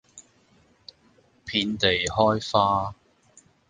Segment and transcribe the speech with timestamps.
[1.45, 2.95] 遍地開花